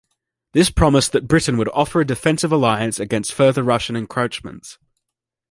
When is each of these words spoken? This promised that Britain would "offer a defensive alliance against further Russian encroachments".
This 0.53 0.71
promised 0.71 1.11
that 1.11 1.27
Britain 1.27 1.57
would 1.57 1.69
"offer 1.75 2.01
a 2.01 2.05
defensive 2.07 2.51
alliance 2.51 2.99
against 2.99 3.33
further 3.35 3.61
Russian 3.61 3.95
encroachments". 3.95 4.79